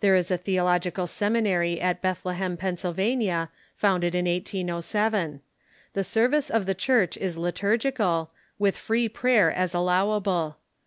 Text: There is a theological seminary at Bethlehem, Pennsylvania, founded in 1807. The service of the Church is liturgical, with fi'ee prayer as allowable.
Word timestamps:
There 0.00 0.14
is 0.14 0.30
a 0.30 0.36
theological 0.36 1.06
seminary 1.06 1.80
at 1.80 2.02
Bethlehem, 2.02 2.58
Pennsylvania, 2.58 3.48
founded 3.74 4.14
in 4.14 4.26
1807. 4.26 5.40
The 5.94 6.04
service 6.04 6.50
of 6.50 6.66
the 6.66 6.74
Church 6.74 7.16
is 7.16 7.38
liturgical, 7.38 8.32
with 8.58 8.76
fi'ee 8.76 9.10
prayer 9.14 9.50
as 9.50 9.72
allowable. 9.74 10.58